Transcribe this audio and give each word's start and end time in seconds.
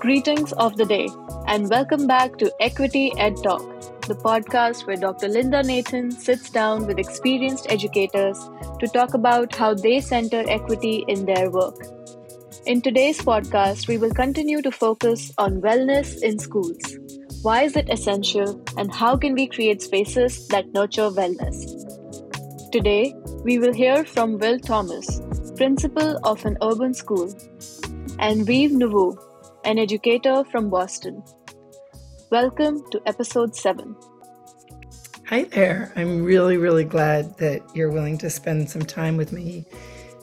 Greetings 0.00 0.52
of 0.52 0.76
the 0.76 0.84
day, 0.84 1.08
and 1.46 1.70
welcome 1.70 2.06
back 2.06 2.36
to 2.36 2.52
Equity 2.60 3.10
EdTalk, 3.16 4.06
the 4.06 4.14
podcast 4.14 4.86
where 4.86 4.96
Dr. 4.96 5.26
Linda 5.26 5.62
Nathan 5.62 6.10
sits 6.10 6.50
down 6.50 6.86
with 6.86 6.98
experienced 6.98 7.66
educators 7.70 8.38
to 8.78 8.88
talk 8.88 9.14
about 9.14 9.54
how 9.54 9.72
they 9.72 10.00
center 10.00 10.44
equity 10.48 11.04
in 11.08 11.24
their 11.24 11.50
work. 11.50 11.76
In 12.66 12.82
today's 12.82 13.20
podcast, 13.20 13.88
we 13.88 13.96
will 13.96 14.12
continue 14.12 14.60
to 14.60 14.70
focus 14.70 15.32
on 15.38 15.62
wellness 15.62 16.22
in 16.22 16.38
schools. 16.38 16.98
Why 17.42 17.62
is 17.62 17.74
it 17.74 17.88
essential, 17.88 18.62
and 18.76 18.94
how 18.94 19.16
can 19.16 19.34
we 19.34 19.46
create 19.46 19.80
spaces 19.80 20.46
that 20.48 20.72
nurture 20.74 21.10
wellness? 21.10 22.70
Today, 22.70 23.14
we 23.44 23.58
will 23.58 23.72
hear 23.72 24.04
from 24.04 24.38
Will 24.38 24.58
Thomas, 24.58 25.22
principal 25.56 26.18
of 26.22 26.44
an 26.44 26.58
urban 26.60 26.92
school, 26.92 27.32
and 28.18 28.46
Vive 28.46 28.72
Nouveaux, 28.72 29.16
an 29.66 29.80
educator 29.80 30.44
from 30.44 30.70
Boston. 30.70 31.24
Welcome 32.30 32.88
to 32.92 33.02
episode 33.04 33.56
7. 33.56 33.96
Hi 35.26 35.42
there. 35.42 35.92
I'm 35.96 36.22
really, 36.22 36.56
really 36.56 36.84
glad 36.84 37.36
that 37.38 37.62
you're 37.74 37.90
willing 37.90 38.16
to 38.18 38.30
spend 38.30 38.70
some 38.70 38.82
time 38.82 39.16
with 39.16 39.32
me 39.32 39.66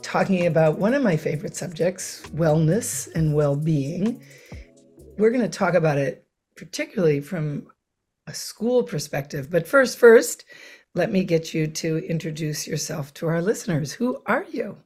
talking 0.02 0.48
about 0.48 0.80
one 0.80 0.94
of 0.94 1.04
my 1.04 1.18
favorite 1.18 1.58
subjects, 1.58 2.21
wellness 2.27 3.13
and 3.16 3.35
well 3.35 3.58
being. 3.58 4.23
We're 5.18 5.32
going 5.32 5.41
to 5.41 5.57
talk 5.57 5.73
about 5.73 5.98
it 5.98 6.26
particularly 6.55 7.20
from 7.20 7.68
a 8.27 8.34
school 8.34 8.82
perspective. 8.82 9.52
But 9.52 9.68
first, 9.68 9.98
first, 9.98 10.46
let 10.96 11.12
me 11.12 11.26
get 11.26 11.54
you 11.54 11.68
to 11.68 11.98
introduce 12.10 12.66
yourself 12.66 13.13
to 13.16 13.27
our 13.27 13.41
listeners. 13.41 13.91
Who 13.91 14.21
are 14.26 14.46
you? 14.49 14.77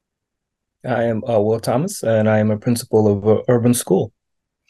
I 0.83 1.03
am 1.03 1.23
uh, 1.25 1.39
Will 1.39 1.59
Thomas, 1.59 2.01
and 2.01 2.27
I 2.27 2.39
am 2.39 2.49
a 2.49 2.57
principal 2.57 3.07
of 3.07 3.27
uh, 3.27 3.43
Urban 3.49 3.75
School. 3.75 4.13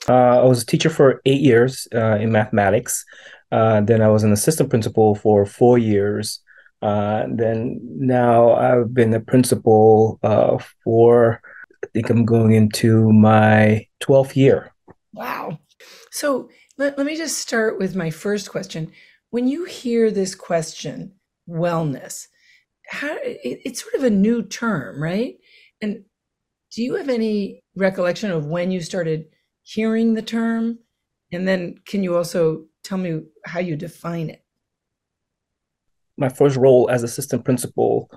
Uh, 0.07 0.41
I 0.41 0.43
was 0.43 0.63
a 0.63 0.65
teacher 0.65 0.89
for 0.89 1.21
eight 1.25 1.41
years 1.41 1.87
uh, 1.93 2.15
in 2.15 2.31
mathematics. 2.31 3.03
Uh, 3.51 3.81
then 3.81 4.01
I 4.01 4.09
was 4.09 4.23
an 4.23 4.31
assistant 4.31 4.69
principal 4.69 5.15
for 5.15 5.45
four 5.45 5.77
years. 5.77 6.41
Uh, 6.81 7.25
then 7.29 7.79
now 7.81 8.53
I've 8.53 8.93
been 8.93 9.13
a 9.13 9.19
principal 9.19 10.19
uh, 10.23 10.57
for, 10.83 11.41
I 11.83 11.87
think 11.93 12.09
I'm 12.09 12.25
going 12.25 12.53
into 12.53 13.11
my 13.11 13.87
12th 14.01 14.35
year. 14.35 14.71
Wow. 15.13 15.59
So 16.11 16.49
let, 16.77 16.97
let 16.97 17.07
me 17.07 17.17
just 17.17 17.39
start 17.39 17.79
with 17.79 17.95
my 17.95 18.09
first 18.09 18.49
question. 18.49 18.91
When 19.31 19.47
you 19.47 19.65
hear 19.65 20.11
this 20.11 20.35
question, 20.35 21.13
wellness, 21.49 22.27
how, 22.87 23.15
it, 23.21 23.61
it's 23.65 23.81
sort 23.81 23.95
of 23.95 24.03
a 24.03 24.09
new 24.09 24.43
term, 24.43 25.01
right? 25.01 25.35
And 25.81 26.03
do 26.71 26.83
you 26.83 26.95
have 26.95 27.09
any 27.09 27.63
recollection 27.75 28.31
of 28.31 28.45
when 28.45 28.71
you 28.71 28.81
started 28.81 29.25
hearing 29.67 30.13
the 30.13 30.21
term? 30.21 30.79
And 31.31 31.47
then 31.47 31.75
can 31.85 32.03
you 32.03 32.15
also 32.15 32.65
tell 32.83 32.97
me 32.97 33.21
how 33.45 33.59
you 33.59 33.75
define 33.75 34.29
it? 34.29 34.41
My 36.17 36.29
first 36.29 36.55
role 36.55 36.89
as 36.89 37.03
assistant 37.03 37.43
principal, 37.43 38.09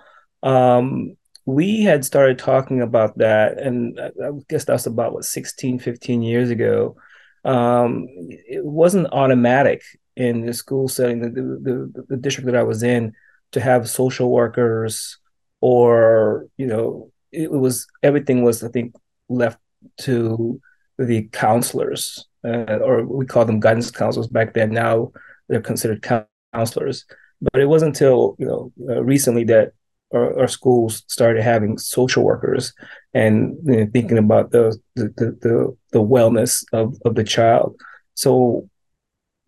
um, 0.42 1.16
we 1.44 1.82
had 1.82 2.04
started 2.04 2.38
talking 2.38 2.80
about 2.80 3.18
that, 3.18 3.58
and 3.58 3.98
I 3.98 4.30
guess 4.48 4.64
that's 4.64 4.86
about 4.86 5.12
what 5.12 5.24
16, 5.24 5.80
15 5.80 6.22
years 6.22 6.50
ago. 6.50 6.96
Um, 7.44 8.06
it 8.08 8.64
wasn't 8.64 9.08
automatic 9.12 9.82
in 10.16 10.46
the 10.46 10.54
school 10.54 10.86
setting, 10.86 11.20
the, 11.20 11.30
the, 11.30 12.04
the 12.08 12.16
district 12.16 12.46
that 12.46 12.56
I 12.56 12.62
was 12.62 12.82
in, 12.82 13.12
to 13.52 13.60
have 13.60 13.90
social 13.90 14.30
workers 14.30 15.18
or, 15.60 16.46
you 16.56 16.66
know, 16.66 17.10
it 17.32 17.50
was 17.50 17.86
everything 18.02 18.42
was, 18.42 18.62
I 18.62 18.68
think, 18.68 18.94
left 19.28 19.58
to 20.02 20.60
the 21.06 21.28
counselors, 21.32 22.26
uh, 22.44 22.78
or 22.82 23.04
we 23.04 23.26
call 23.26 23.44
them 23.44 23.60
guidance 23.60 23.90
counselors 23.90 24.28
back 24.28 24.54
then. 24.54 24.70
Now 24.70 25.12
they're 25.48 25.60
considered 25.60 26.06
counselors. 26.52 27.04
But 27.40 27.60
it 27.60 27.66
wasn't 27.66 27.96
until 27.96 28.36
you 28.38 28.46
know 28.46 28.72
uh, 28.88 29.02
recently 29.02 29.44
that 29.44 29.72
our, 30.12 30.40
our, 30.40 30.48
schools 30.48 31.04
started 31.06 31.42
having 31.42 31.78
social 31.78 32.24
workers 32.24 32.72
and 33.14 33.56
you 33.64 33.76
know, 33.76 33.90
thinking 33.92 34.18
about 34.18 34.50
the 34.50 34.78
the, 34.94 35.08
the 35.16 35.76
the 35.92 36.02
wellness 36.02 36.64
of 36.72 36.96
of 37.04 37.14
the 37.14 37.24
child. 37.24 37.80
So 38.14 38.68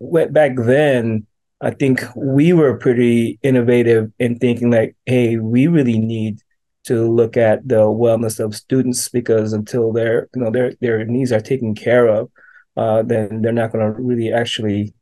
back 0.01 0.55
then, 0.57 1.27
I 1.61 1.71
think 1.71 2.03
we 2.15 2.51
were 2.51 2.77
pretty 2.77 3.39
innovative 3.41 4.11
in 4.19 4.37
thinking 4.37 4.71
like, 4.71 4.95
hey, 5.05 5.37
we 5.37 5.67
really 5.67 5.99
need 5.99 6.41
to 6.85 7.09
look 7.09 7.37
at 7.37 7.67
the 7.67 7.81
wellness 7.81 8.39
of 8.39 8.55
students 8.55 9.09
because 9.09 9.53
until 9.53 9.91
their 9.93 10.29
you 10.35 10.41
know 10.41 10.51
their 10.51 10.73
their 10.81 11.05
needs 11.05 11.31
are 11.31 11.41
taken 11.41 11.75
care 11.75 12.07
of, 12.07 12.29
uh, 12.77 13.01
then 13.03 13.41
they're 13.41 13.51
not 13.51 13.71
going 13.71 13.85
to 13.85 14.01
really 14.01 14.31
actually 14.31 14.93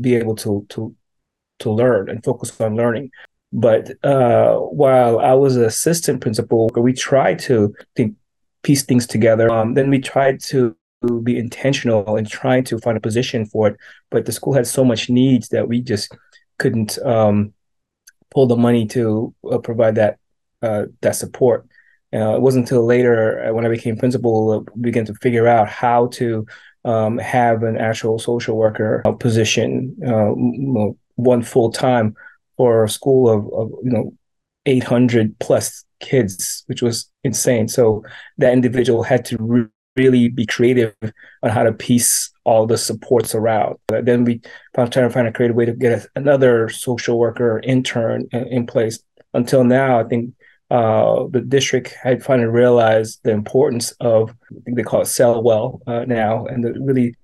be 0.00 0.14
able 0.14 0.36
to 0.36 0.66
to 0.70 0.94
to 1.60 1.70
learn 1.70 2.08
and 2.08 2.24
focus 2.24 2.60
on 2.60 2.76
learning. 2.76 3.10
But 3.52 3.92
uh, 4.04 4.56
while 4.56 5.20
I 5.20 5.34
was 5.34 5.56
an 5.56 5.64
assistant 5.64 6.20
principal, 6.20 6.70
we 6.76 6.92
tried 6.92 7.38
to 7.40 7.72
think 7.94 8.16
piece 8.62 8.82
things 8.82 9.06
together. 9.06 9.48
Um, 9.50 9.74
then 9.74 9.90
we 9.90 10.00
tried 10.00 10.40
to 10.40 10.76
be 11.22 11.38
intentional 11.38 12.16
in 12.16 12.24
trying 12.24 12.64
to 12.64 12.78
find 12.78 12.96
a 12.96 13.00
position 13.00 13.46
for 13.46 13.68
it. 13.68 13.76
But 14.10 14.26
the 14.26 14.32
school 14.32 14.54
had 14.54 14.66
so 14.66 14.84
much 14.84 15.08
needs 15.08 15.50
that 15.50 15.68
we 15.68 15.80
just 15.80 16.16
couldn't 16.58 16.98
um, 17.04 17.52
pull 18.30 18.46
the 18.46 18.56
money 18.56 18.86
to 18.88 19.34
uh, 19.50 19.58
provide 19.58 19.94
that 19.96 20.18
uh, 20.64 20.86
that 21.02 21.16
support. 21.16 21.66
Uh, 22.14 22.36
it 22.36 22.40
wasn't 22.40 22.64
until 22.64 22.84
later 22.86 23.44
uh, 23.44 23.52
when 23.52 23.66
I 23.66 23.68
became 23.68 23.96
principal 23.96 24.50
uh, 24.52 24.70
began 24.80 25.04
to 25.06 25.14
figure 25.14 25.48
out 25.48 25.68
how 25.68 26.06
to 26.18 26.46
um, 26.84 27.18
have 27.18 27.62
an 27.62 27.76
actual 27.76 28.18
social 28.18 28.56
worker 28.56 29.02
uh, 29.04 29.12
position, 29.12 29.96
one 31.16 31.42
full 31.42 31.70
time 31.70 32.14
for 32.56 32.84
a 32.84 32.88
school 32.88 33.28
of, 33.28 33.52
of 33.52 33.70
you 33.82 33.90
know 33.90 34.14
800 34.66 35.38
plus 35.38 35.84
kids, 36.00 36.64
which 36.66 36.82
was 36.82 37.10
insane. 37.24 37.68
So 37.68 38.04
that 38.38 38.52
individual 38.52 39.02
had 39.02 39.24
to 39.26 39.36
re- 39.40 39.66
really 39.96 40.28
be 40.28 40.46
creative 40.46 40.94
on 41.42 41.50
how 41.50 41.62
to 41.62 41.72
piece 41.72 42.30
all 42.44 42.66
the 42.66 42.78
supports 42.78 43.34
around. 43.34 43.76
Then 43.88 44.24
we 44.24 44.40
found 44.74 44.92
trying 44.92 45.08
to 45.08 45.12
find 45.12 45.26
a 45.26 45.32
creative 45.32 45.56
way 45.56 45.66
to 45.66 45.72
get 45.72 46.06
another 46.14 46.68
social 46.68 47.18
worker 47.18 47.60
intern 47.64 48.28
in, 48.32 48.46
in 48.48 48.66
place. 48.66 48.98
Until 49.32 49.64
now, 49.64 50.00
I 50.00 50.04
think 50.04 50.34
uh, 50.70 51.26
the 51.30 51.40
district 51.40 51.94
had 52.02 52.24
finally 52.24 52.48
realized 52.48 53.20
the 53.22 53.30
importance 53.30 53.92
of 54.00 54.30
I 54.30 54.60
think 54.64 54.76
they 54.76 54.82
call 54.82 55.02
it 55.02 55.06
sell 55.06 55.42
well 55.42 55.80
uh, 55.86 56.04
now, 56.06 56.46
and 56.46 56.64
the 56.64 56.72
really 56.80 57.16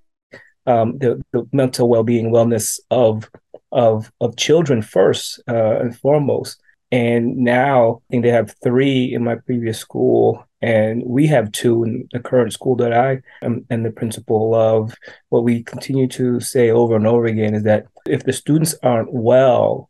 um, 0.67 0.97
the, 0.99 1.21
the 1.33 1.47
mental 1.51 1.89
well 1.89 2.03
being 2.03 2.31
wellness 2.31 2.79
of 2.91 3.29
of 3.71 4.11
of 4.21 4.37
children 4.37 4.81
first 4.81 5.41
uh, 5.47 5.79
and 5.79 5.97
foremost. 5.97 6.59
And 6.91 7.37
now 7.37 8.01
I 8.01 8.11
think 8.11 8.23
they 8.23 8.31
have 8.31 8.55
three 8.63 9.13
in 9.13 9.23
my 9.23 9.35
previous 9.35 9.79
school, 9.79 10.45
and 10.61 11.03
we 11.05 11.25
have 11.27 11.51
two 11.53 11.83
in 11.83 12.07
the 12.11 12.19
current 12.19 12.51
school 12.53 12.75
that 12.77 12.93
I 12.93 13.21
am 13.41 13.65
and 13.69 13.85
the 13.85 13.91
principal 13.91 14.53
of. 14.53 14.95
What 15.29 15.43
we 15.43 15.63
continue 15.63 16.07
to 16.09 16.41
say 16.41 16.69
over 16.69 16.95
and 16.95 17.07
over 17.07 17.25
again 17.25 17.55
is 17.55 17.63
that 17.63 17.85
if 18.05 18.25
the 18.25 18.33
students 18.33 18.75
aren't 18.83 19.13
well, 19.13 19.89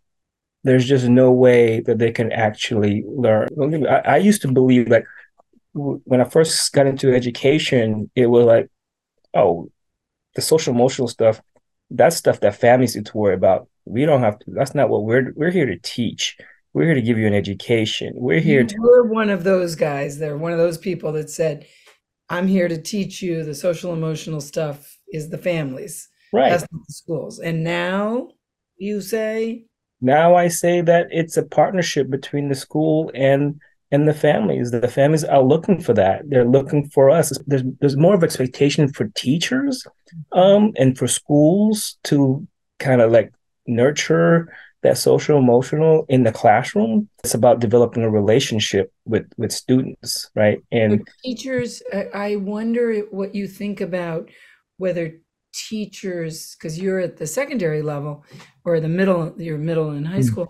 there's 0.64 0.86
just 0.86 1.08
no 1.08 1.32
way 1.32 1.82
that 1.82 1.98
they 1.98 2.12
can 2.12 2.32
actually 2.32 3.04
learn. 3.08 3.48
I, 3.88 4.00
I 4.00 4.18
used 4.18 4.42
to 4.44 4.52
believe 4.52 4.88
like 4.90 5.06
when 5.74 6.22
I 6.22 6.26
first 6.26 6.72
got 6.74 6.88
into 6.88 7.14
education, 7.14 8.12
it 8.16 8.28
was 8.28 8.46
like, 8.46 8.70
oh, 9.34 9.72
the 10.36 10.42
social 10.42 10.74
emotional 10.74 11.08
stuff, 11.08 11.42
that's 11.90 12.16
stuff 12.16 12.40
that 12.42 12.56
families 12.56 12.96
need 12.96 13.06
to 13.08 13.18
worry 13.18 13.34
about. 13.34 13.68
We 13.86 14.06
don't 14.06 14.22
have 14.22 14.40
to. 14.40 14.46
That's 14.48 14.76
not 14.76 14.90
what 14.90 15.04
we're 15.04 15.34
we're 15.36 15.52
here 15.52 15.66
to 15.66 15.78
teach. 15.78 16.38
We're 16.74 16.86
here 16.86 16.96
to 16.96 17.02
give 17.02 17.18
you 17.18 17.28
an 17.28 17.34
education. 17.34 18.14
We're 18.16 18.40
here 18.40 18.62
you 18.62 18.68
to. 18.68 18.76
We're 18.80 19.08
one 19.08 19.30
of 19.30 19.44
those 19.44 19.76
guys. 19.76 20.20
They're 20.20 20.38
one 20.38 20.54
of 20.54 20.60
those 20.60 20.78
people 20.78 21.12
that 21.14 21.30
said, 21.30 21.66
"I'm 22.30 22.48
here 22.48 22.68
to 22.68 22.82
teach 22.82 23.22
you 23.22 23.44
the 23.44 23.56
social 23.56 23.94
emotional 23.94 24.42
stuff." 24.42 24.98
Is 25.12 25.30
the 25.30 25.38
families, 25.38 26.08
right? 26.32 26.50
That's 26.50 26.66
not 26.72 26.88
the 26.88 26.94
schools. 26.94 27.40
And 27.40 27.64
now 27.64 28.30
you 28.78 29.02
say 29.02 29.66
now 30.02 30.36
I 30.36 30.48
say 30.48 30.82
that 30.82 31.08
it's 31.12 31.38
a 31.38 31.44
partnership 31.44 32.10
between 32.10 32.50
the 32.50 32.56
school 32.56 33.12
and 33.14 33.60
and 33.92 34.08
the 34.08 34.14
families. 34.14 34.72
The 34.72 34.88
families 34.88 35.24
are 35.24 35.44
looking 35.44 35.80
for 35.82 35.94
that. 35.94 36.30
They're 36.30 36.46
looking 36.46 36.90
for 36.90 37.10
us. 37.10 37.38
There's 37.46 37.64
there's 37.80 37.98
more 37.98 38.16
of 38.16 38.24
expectation 38.24 38.92
for 38.92 39.10
teachers 39.16 39.86
um, 40.32 40.72
and 40.78 40.98
for 40.98 41.08
schools 41.08 41.98
to 42.06 42.48
kind 42.80 43.02
of 43.02 43.12
like 43.12 43.34
nurture 43.68 44.54
that 44.84 44.98
social 44.98 45.38
emotional 45.38 46.06
in 46.10 46.24
the 46.24 46.32
classroom. 46.32 47.08
It's 47.24 47.36
about 47.36 47.60
developing 47.60 48.04
a 48.04 48.10
relationship 48.10 48.92
with 49.06 49.32
with 49.38 49.52
students, 49.52 50.30
right? 50.36 50.60
And 50.72 51.08
teachers, 51.24 51.84
I 52.14 52.38
wonder 52.38 53.02
what 53.12 53.36
you 53.36 53.48
think 53.48 53.82
about 53.82 54.30
whether 54.78 55.20
teachers 55.54 56.56
because 56.56 56.80
you're 56.80 57.00
at 57.00 57.18
the 57.18 57.28
secondary 57.28 57.82
level 57.82 58.24
or 58.66 58.80
the 58.80 58.88
middle 58.88 59.34
you're 59.38 59.58
middle 59.58 59.92
and 59.92 60.08
high 60.08 60.20
mm. 60.20 60.24
school 60.24 60.48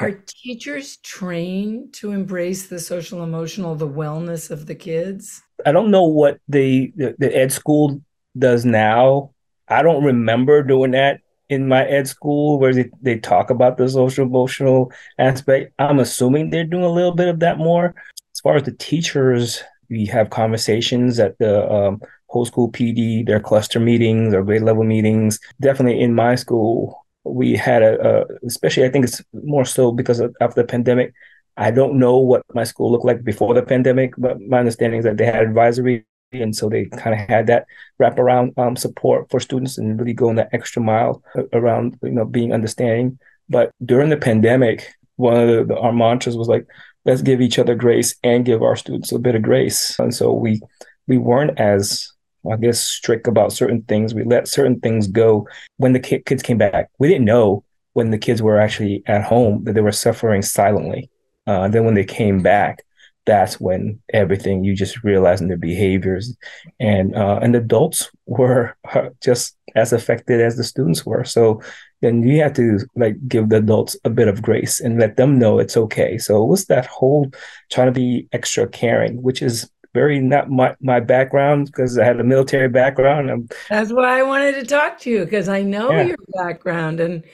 are 0.00 0.10
teachers 0.26 0.96
trained 0.98 1.94
to 1.94 2.10
embrace 2.10 2.66
the 2.66 2.80
social 2.80 3.22
emotional 3.22 3.74
the 3.76 3.88
wellness 3.88 4.50
of 4.50 4.66
the 4.66 4.74
kids 4.74 5.40
i 5.66 5.72
don't 5.72 5.90
know 5.90 6.04
what 6.04 6.38
the 6.48 6.92
the, 6.96 7.14
the 7.18 7.36
ed 7.36 7.52
school 7.52 8.00
does 8.36 8.64
now. 8.64 9.30
I 9.68 9.82
don't 9.82 10.04
remember 10.04 10.62
doing 10.62 10.92
that 10.92 11.20
in 11.48 11.68
my 11.68 11.84
ed 11.84 12.08
school 12.08 12.58
where 12.58 12.74
they, 12.74 12.90
they 13.02 13.18
talk 13.18 13.50
about 13.50 13.76
the 13.76 13.88
social 13.88 14.26
emotional 14.26 14.92
aspect. 15.18 15.72
I'm 15.78 15.98
assuming 15.98 16.50
they're 16.50 16.64
doing 16.64 16.84
a 16.84 16.88
little 16.88 17.14
bit 17.14 17.28
of 17.28 17.40
that 17.40 17.58
more. 17.58 17.94
As 18.34 18.40
far 18.40 18.56
as 18.56 18.64
the 18.64 18.72
teachers, 18.72 19.62
we 19.88 20.06
have 20.06 20.30
conversations 20.30 21.18
at 21.18 21.38
the 21.38 21.70
um, 21.70 22.00
whole 22.34 22.44
school 22.44 22.70
PD, 22.70 23.24
their 23.24 23.40
cluster 23.40 23.80
meetings 23.80 24.34
or 24.34 24.42
grade 24.42 24.62
level 24.62 24.84
meetings. 24.84 25.38
Definitely 25.60 26.00
in 26.00 26.14
my 26.14 26.34
school, 26.34 27.06
we 27.22 27.56
had 27.56 27.82
a, 27.82 27.92
a 28.08 28.24
especially 28.44 28.84
I 28.84 28.90
think 28.90 29.04
it's 29.06 29.22
more 29.32 29.64
so 29.64 29.92
because 29.92 30.20
of, 30.20 30.34
of 30.40 30.54
the 30.54 30.64
pandemic. 30.64 31.14
I 31.56 31.70
don't 31.70 32.00
know 32.00 32.18
what 32.18 32.42
my 32.52 32.64
school 32.64 32.90
looked 32.90 33.04
like 33.04 33.22
before 33.22 33.54
the 33.54 33.62
pandemic, 33.62 34.14
but 34.18 34.40
my 34.40 34.58
understanding 34.58 34.98
is 34.98 35.04
that 35.04 35.16
they 35.16 35.26
had 35.26 35.42
advisory 35.42 36.04
and 36.32 36.56
so 36.56 36.68
they 36.68 36.86
kind 36.86 37.14
of 37.14 37.28
had 37.28 37.46
that 37.46 37.64
wraparound 38.00 38.58
um, 38.58 38.74
support 38.74 39.30
for 39.30 39.38
students 39.38 39.78
and 39.78 40.00
really 40.00 40.12
going 40.12 40.34
that 40.34 40.48
extra 40.52 40.82
mile 40.82 41.22
around 41.52 41.96
you 42.02 42.10
know 42.10 42.24
being 42.24 42.52
understanding 42.52 43.16
but 43.48 43.70
during 43.84 44.10
the 44.10 44.16
pandemic 44.16 44.92
one 45.14 45.36
of 45.36 45.48
the, 45.48 45.64
the, 45.64 45.78
our 45.78 45.92
mantras 45.92 46.36
was 46.36 46.48
like 46.48 46.66
let's 47.04 47.22
give 47.22 47.40
each 47.40 47.58
other 47.58 47.76
grace 47.76 48.16
and 48.24 48.44
give 48.44 48.64
our 48.64 48.74
students 48.74 49.12
a 49.12 49.18
bit 49.18 49.36
of 49.36 49.42
grace 49.42 49.96
and 50.00 50.12
so 50.12 50.32
we 50.32 50.60
we 51.06 51.18
weren't 51.18 51.58
as 51.58 52.13
i 52.52 52.56
guess 52.56 52.80
strict 52.80 53.26
about 53.26 53.52
certain 53.52 53.82
things. 53.82 54.14
We 54.14 54.24
let 54.24 54.48
certain 54.48 54.80
things 54.80 55.06
go 55.06 55.48
when 55.76 55.92
the 55.92 56.00
kids 56.00 56.42
came 56.42 56.58
back. 56.58 56.90
We 56.98 57.08
didn't 57.08 57.24
know 57.24 57.64
when 57.92 58.10
the 58.10 58.18
kids 58.18 58.42
were 58.42 58.58
actually 58.58 59.02
at 59.06 59.24
home 59.24 59.64
that 59.64 59.74
they 59.74 59.80
were 59.80 59.92
suffering 59.92 60.42
silently. 60.42 61.10
Uh, 61.46 61.68
then 61.68 61.84
when 61.84 61.94
they 61.94 62.04
came 62.04 62.42
back 62.42 62.84
that's 63.26 63.58
when 63.58 64.00
everything 64.12 64.64
you 64.64 64.74
just 64.74 65.02
realizing 65.02 65.48
their 65.48 65.56
behaviors. 65.56 66.36
And 66.80 67.14
uh, 67.16 67.38
and 67.42 67.54
adults 67.56 68.10
were 68.26 68.76
just 69.22 69.56
as 69.74 69.92
affected 69.92 70.40
as 70.40 70.56
the 70.56 70.64
students 70.64 71.04
were. 71.04 71.24
So 71.24 71.62
then 72.00 72.22
you 72.22 72.40
have 72.42 72.52
to 72.54 72.80
like 72.96 73.16
give 73.26 73.48
the 73.48 73.56
adults 73.56 73.96
a 74.04 74.10
bit 74.10 74.28
of 74.28 74.42
grace 74.42 74.80
and 74.80 75.00
let 75.00 75.16
them 75.16 75.38
know 75.38 75.58
it's 75.58 75.76
okay. 75.76 76.18
So 76.18 76.42
it 76.42 76.48
was 76.48 76.66
that 76.66 76.86
whole 76.86 77.30
trying 77.70 77.86
to 77.86 77.92
be 77.92 78.28
extra 78.32 78.68
caring 78.68 79.22
which 79.22 79.42
is 79.42 79.70
very 79.94 80.20
not 80.20 80.50
my, 80.50 80.74
my 80.80 81.00
background 81.00 81.66
because 81.66 81.98
I 81.98 82.04
had 82.04 82.20
a 82.20 82.24
military 82.24 82.68
background. 82.68 83.30
I'm, 83.30 83.48
That's 83.70 83.92
why 83.92 84.18
I 84.18 84.22
wanted 84.22 84.56
to 84.56 84.64
talk 84.64 84.98
to 85.00 85.10
you 85.10 85.24
because 85.24 85.48
I 85.48 85.62
know 85.62 85.90
yeah. 85.92 86.02
your 86.02 86.16
background 86.34 87.00
and 87.00 87.24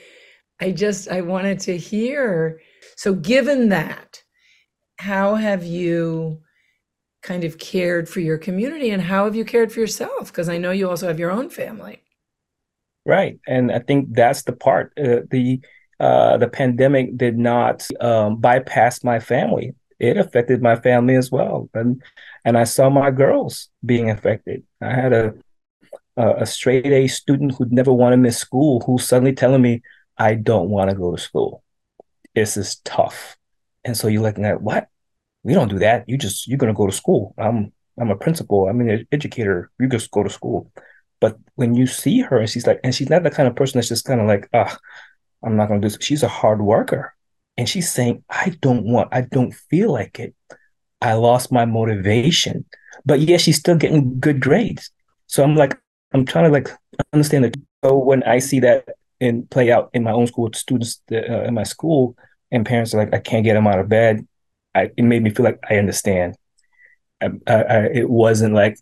I 0.61 0.71
just 0.71 1.09
I 1.09 1.21
wanted 1.21 1.59
to 1.61 1.77
hear. 1.77 2.61
So 2.95 3.13
given 3.13 3.69
that, 3.69 4.21
how 4.97 5.35
have 5.35 5.63
you 5.63 6.41
kind 7.23 7.43
of 7.43 7.57
cared 7.57 8.07
for 8.07 8.19
your 8.19 8.37
community 8.37 8.91
and 8.91 9.01
how 9.01 9.25
have 9.25 9.35
you 9.35 9.43
cared 9.43 9.71
for 9.71 9.79
yourself? 9.79 10.31
Because 10.31 10.47
I 10.47 10.57
know 10.57 10.71
you 10.71 10.87
also 10.89 11.07
have 11.07 11.19
your 11.19 11.31
own 11.31 11.49
family. 11.49 12.03
Right. 13.05 13.39
And 13.47 13.71
I 13.71 13.79
think 13.79 14.13
that's 14.13 14.43
the 14.43 14.53
part. 14.53 14.93
Uh, 14.97 15.21
the 15.29 15.59
uh, 15.99 16.37
the 16.37 16.47
pandemic 16.47 17.15
did 17.15 17.37
not 17.37 17.87
um, 17.99 18.37
bypass 18.37 19.03
my 19.03 19.19
family. 19.19 19.75
It 19.99 20.17
affected 20.17 20.61
my 20.61 20.75
family 20.75 21.15
as 21.15 21.31
well, 21.31 21.69
and 21.75 22.01
and 22.45 22.57
I 22.57 22.63
saw 22.65 22.89
my 22.89 23.11
girls 23.11 23.69
being 23.85 24.09
affected. 24.09 24.63
I 24.81 24.93
had 24.93 25.13
a 25.13 25.33
a, 26.17 26.45
straight 26.45 26.85
A 26.85 27.07
student 27.07 27.55
who'd 27.55 27.71
never 27.71 27.91
want 27.91 28.13
to 28.13 28.17
miss 28.17 28.37
school, 28.37 28.81
who's 28.81 29.07
suddenly 29.07 29.33
telling 29.33 29.61
me, 29.61 29.81
"I 30.17 30.35
don't 30.35 30.69
want 30.69 30.89
to 30.89 30.95
go 30.95 31.15
to 31.15 31.21
school. 31.21 31.63
This 32.35 32.57
is 32.57 32.77
tough." 32.83 33.37
And 33.83 33.97
so 33.97 34.07
you're 34.07 34.21
looking 34.21 34.45
at 34.45 34.61
what? 34.61 34.87
We 35.43 35.53
don't 35.53 35.69
do 35.69 35.79
that. 35.79 36.07
You 36.07 36.17
just 36.17 36.47
you're 36.47 36.57
gonna 36.57 36.73
go 36.73 36.85
to 36.87 36.91
school. 36.91 37.33
I'm 37.37 37.73
I'm 37.99 38.11
a 38.11 38.15
principal. 38.15 38.67
I'm 38.67 38.81
an 38.81 39.07
educator. 39.11 39.71
You 39.79 39.87
just 39.87 40.11
go 40.11 40.23
to 40.23 40.29
school. 40.29 40.71
But 41.19 41.37
when 41.55 41.75
you 41.75 41.87
see 41.87 42.21
her 42.21 42.37
and 42.39 42.49
she's 42.49 42.65
like, 42.67 42.79
and 42.83 42.93
she's 42.95 43.09
not 43.09 43.23
the 43.23 43.31
kind 43.31 43.47
of 43.47 43.55
person 43.55 43.77
that's 43.77 43.89
just 43.89 44.05
kind 44.05 44.19
of 44.21 44.27
like, 44.27 44.49
ah, 44.53 44.77
I'm 45.43 45.55
not 45.55 45.67
gonna 45.67 45.81
do 45.81 45.89
this. 45.89 45.97
She's 46.01 46.23
a 46.23 46.27
hard 46.27 46.61
worker. 46.61 47.15
And 47.57 47.67
she's 47.69 47.91
saying, 47.91 48.23
I 48.29 48.55
don't 48.61 48.85
want, 48.85 49.09
I 49.11 49.21
don't 49.21 49.53
feel 49.53 49.91
like 49.91 50.19
it. 50.19 50.35
I 51.01 51.13
lost 51.13 51.51
my 51.51 51.65
motivation. 51.65 52.65
But 53.05 53.21
yeah, 53.21 53.37
she's 53.37 53.57
still 53.57 53.75
getting 53.75 54.19
good 54.19 54.39
grades. 54.39 54.91
So 55.27 55.43
I'm 55.43 55.55
like, 55.55 55.79
I'm 56.13 56.25
trying 56.25 56.45
to 56.45 56.51
like 56.51 56.69
understand 57.13 57.45
it. 57.45 57.57
So 57.83 57.97
when 57.97 58.23
I 58.23 58.39
see 58.39 58.59
that 58.59 58.87
in 59.19 59.47
play 59.47 59.71
out 59.71 59.89
in 59.93 60.03
my 60.03 60.11
own 60.11 60.27
school 60.27 60.49
students 60.53 61.01
uh, 61.11 61.43
in 61.43 61.53
my 61.53 61.63
school, 61.63 62.15
and 62.51 62.65
parents 62.65 62.93
are 62.93 62.97
like, 62.97 63.13
I 63.13 63.19
can't 63.19 63.45
get 63.45 63.53
them 63.53 63.67
out 63.67 63.79
of 63.79 63.87
bed. 63.87 64.27
I, 64.75 64.91
it 64.95 65.03
made 65.03 65.23
me 65.23 65.29
feel 65.29 65.45
like 65.45 65.59
I 65.69 65.77
understand. 65.77 66.35
I, 67.21 67.29
I, 67.47 67.77
it 67.93 68.09
wasn't 68.09 68.53
like 68.53 68.77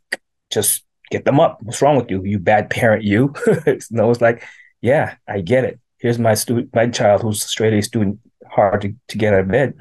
just 0.49 0.83
get 1.11 1.25
them 1.25 1.39
up. 1.39 1.61
What's 1.61 1.81
wrong 1.81 1.97
with 1.97 2.09
you? 2.09 2.23
You 2.23 2.39
bad 2.39 2.69
parent, 2.69 3.03
you. 3.03 3.33
no, 3.91 4.09
it's 4.09 4.21
like, 4.21 4.43
yeah, 4.81 5.15
I 5.27 5.41
get 5.41 5.65
it. 5.65 5.79
Here's 5.97 6.17
my 6.17 6.33
student, 6.33 6.73
my 6.73 6.87
child 6.87 7.21
who's 7.21 7.43
a 7.43 7.47
straight 7.47 7.73
A 7.73 7.81
student, 7.81 8.19
hard 8.49 8.81
to, 8.81 8.95
to 9.09 9.17
get 9.17 9.33
out 9.33 9.41
of 9.41 9.49
bed. 9.49 9.75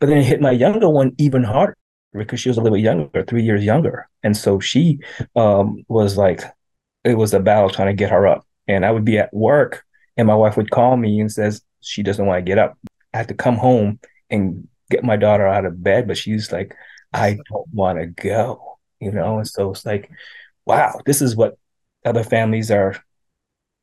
But 0.00 0.08
then 0.08 0.18
it 0.18 0.24
hit 0.24 0.40
my 0.40 0.52
younger 0.52 0.88
one 0.88 1.12
even 1.18 1.42
harder 1.42 1.76
because 2.14 2.40
she 2.40 2.48
was 2.48 2.56
a 2.56 2.60
little 2.60 2.76
bit 2.76 2.84
younger, 2.84 3.24
three 3.24 3.42
years 3.42 3.64
younger. 3.64 4.08
And 4.22 4.36
so 4.36 4.60
she 4.60 5.00
um, 5.36 5.84
was 5.88 6.16
like, 6.16 6.42
it 7.04 7.16
was 7.16 7.34
a 7.34 7.40
battle 7.40 7.70
trying 7.70 7.88
to 7.88 7.94
get 7.94 8.10
her 8.10 8.26
up. 8.26 8.46
And 8.66 8.84
I 8.84 8.90
would 8.90 9.04
be 9.04 9.18
at 9.18 9.34
work 9.34 9.84
and 10.16 10.26
my 10.26 10.34
wife 10.34 10.56
would 10.56 10.70
call 10.70 10.96
me 10.96 11.20
and 11.20 11.30
says 11.30 11.62
she 11.80 12.02
doesn't 12.02 12.24
want 12.24 12.38
to 12.38 12.48
get 12.48 12.58
up. 12.58 12.78
I 13.12 13.18
had 13.18 13.28
to 13.28 13.34
come 13.34 13.56
home 13.56 14.00
and 14.30 14.66
get 14.90 15.04
my 15.04 15.16
daughter 15.16 15.46
out 15.46 15.64
of 15.66 15.82
bed, 15.82 16.06
but 16.06 16.16
she's 16.16 16.50
like, 16.52 16.74
I 17.12 17.38
don't 17.50 17.68
want 17.72 17.98
to 17.98 18.06
go, 18.06 18.78
you 19.00 19.12
know? 19.12 19.38
And 19.38 19.48
so 19.48 19.70
it's 19.70 19.84
like, 19.84 20.10
wow, 20.64 21.00
this 21.04 21.20
is 21.20 21.36
what 21.36 21.58
other 22.04 22.24
families 22.24 22.70
are 22.70 22.96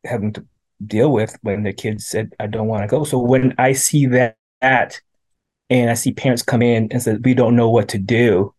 having 0.04 0.34
to 0.34 0.46
deal 0.86 1.12
with 1.12 1.38
when 1.42 1.64
their 1.64 1.74
kids 1.74 2.08
said, 2.08 2.34
I 2.40 2.48
don't 2.48 2.68
want 2.68 2.84
to 2.84 2.88
go. 2.88 3.04
So 3.04 3.20
when 3.20 3.56
I 3.58 3.74
see 3.74 4.08
that, 4.08 4.38
that 4.62 5.02
and 5.72 5.90
I 5.90 5.94
see 5.94 6.12
parents 6.12 6.44
come 6.44 6.62
in 6.62 6.90
and 6.92 7.02
say, 7.02 7.16
we 7.16 7.34
don't 7.34 7.56
know 7.56 7.70
what 7.70 7.88
to 7.90 7.98
do, 7.98 8.54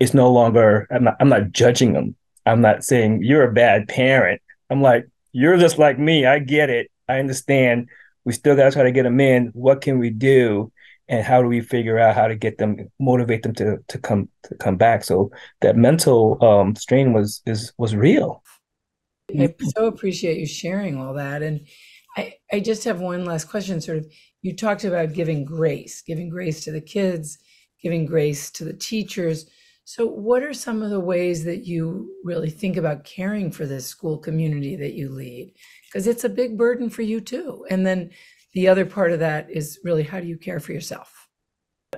it's 0.00 0.14
no 0.14 0.32
longer, 0.32 0.88
I'm 0.90 1.04
not, 1.04 1.16
I'm 1.20 1.28
not 1.28 1.52
judging 1.52 1.92
them. 1.92 2.16
I'm 2.46 2.62
not 2.62 2.82
saying 2.82 3.22
you're 3.22 3.44
a 3.44 3.52
bad 3.52 3.86
parent. 3.86 4.40
I'm 4.70 4.80
like, 4.80 5.06
you're 5.32 5.58
just 5.58 5.78
like 5.78 5.98
me. 5.98 6.24
I 6.24 6.38
get 6.38 6.70
it. 6.70 6.90
I 7.06 7.18
understand 7.18 7.90
we 8.24 8.32
still 8.32 8.56
got 8.56 8.64
to 8.64 8.70
try 8.70 8.82
to 8.82 8.92
get 8.92 9.02
them 9.02 9.20
in. 9.20 9.48
What 9.48 9.82
can 9.82 9.98
we 9.98 10.08
do? 10.08 10.72
And 11.06 11.22
how 11.22 11.42
do 11.42 11.48
we 11.48 11.60
figure 11.60 11.98
out 11.98 12.14
how 12.14 12.28
to 12.28 12.34
get 12.34 12.56
them, 12.56 12.90
motivate 12.98 13.42
them 13.42 13.54
to 13.56 13.76
to 13.88 13.98
come 13.98 14.30
to 14.44 14.54
come 14.54 14.76
back? 14.76 15.04
So 15.04 15.30
that 15.60 15.76
mental 15.76 16.42
um, 16.42 16.74
strain 16.76 17.12
was 17.12 17.42
is 17.44 17.74
was 17.76 17.94
real. 17.94 18.42
I 19.38 19.54
so 19.76 19.86
appreciate 19.86 20.38
you 20.38 20.46
sharing 20.46 20.96
all 20.96 21.12
that. 21.14 21.42
And 21.42 21.66
I, 22.16 22.34
I 22.52 22.60
just 22.60 22.84
have 22.84 23.00
one 23.00 23.24
last 23.24 23.48
question. 23.48 23.80
Sort 23.80 23.98
of, 23.98 24.06
you 24.42 24.54
talked 24.54 24.84
about 24.84 25.14
giving 25.14 25.44
grace, 25.44 26.02
giving 26.02 26.28
grace 26.28 26.64
to 26.64 26.72
the 26.72 26.80
kids, 26.80 27.38
giving 27.82 28.06
grace 28.06 28.50
to 28.52 28.64
the 28.64 28.72
teachers. 28.72 29.46
So, 29.84 30.06
what 30.06 30.42
are 30.42 30.54
some 30.54 30.82
of 30.82 30.90
the 30.90 31.00
ways 31.00 31.44
that 31.44 31.66
you 31.66 32.10
really 32.24 32.50
think 32.50 32.76
about 32.76 33.04
caring 33.04 33.50
for 33.50 33.66
this 33.66 33.86
school 33.86 34.18
community 34.18 34.76
that 34.76 34.94
you 34.94 35.10
lead? 35.10 35.52
because 35.94 36.08
it's 36.08 36.24
a 36.24 36.28
big 36.28 36.58
burden 36.58 36.90
for 36.90 37.02
you 37.02 37.20
too. 37.20 37.64
And 37.70 37.86
then 37.86 38.10
the 38.52 38.66
other 38.66 38.84
part 38.84 39.12
of 39.12 39.20
that 39.20 39.48
is 39.48 39.78
really 39.84 40.02
how 40.02 40.18
do 40.18 40.26
you 40.26 40.36
care 40.36 40.58
for 40.58 40.72
yourself? 40.72 41.28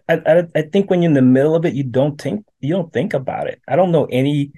I, 0.07 0.21
I, 0.27 0.47
I 0.55 0.63
think 0.63 0.91
when 0.91 1.01
you're 1.01 1.09
in 1.09 1.15
the 1.15 1.23
middle 1.23 1.57
of 1.57 1.65
it, 1.65 1.73
you 1.73 1.83
don't 1.83 2.21
think 2.21 2.45
you 2.61 2.75
don't 2.75 2.93
think 2.93 3.15
about 3.15 3.47
it. 3.47 3.63
I 3.67 3.75
don't 3.75 3.93
know 3.93 4.05
any 4.11 4.53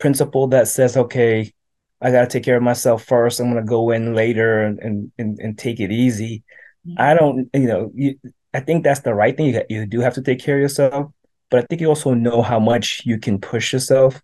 principal 0.00 0.48
that 0.48 0.66
says, 0.66 0.96
okay, 0.96 1.52
I 2.00 2.10
got 2.10 2.22
to 2.22 2.26
take 2.26 2.44
care 2.44 2.56
of 2.56 2.62
myself 2.62 3.04
first. 3.04 3.40
I'm 3.40 3.52
going 3.52 3.64
to 3.64 3.68
go 3.68 3.90
in 3.90 4.14
later 4.14 4.62
and, 4.62 4.78
and, 4.78 5.12
and, 5.18 5.38
and 5.38 5.58
take 5.58 5.80
it 5.80 5.92
easy. 5.92 6.42
Mm-hmm. 6.86 7.00
I 7.00 7.14
don't, 7.14 7.50
you 7.52 7.66
know, 7.66 7.90
you, 7.94 8.18
I 8.54 8.60
think 8.60 8.84
that's 8.84 9.00
the 9.00 9.14
right 9.14 9.36
thing. 9.36 9.54
You, 9.54 9.62
you 9.68 9.86
do 9.86 10.00
have 10.00 10.14
to 10.14 10.22
take 10.22 10.40
care 10.40 10.56
of 10.56 10.62
yourself, 10.62 11.12
but 11.50 11.62
I 11.62 11.66
think 11.66 11.80
you 11.80 11.88
also 11.88 12.14
know 12.14 12.42
how 12.42 12.58
much 12.58 13.02
you 13.04 13.18
can 13.18 13.38
push 13.38 13.72
yourself 13.72 14.22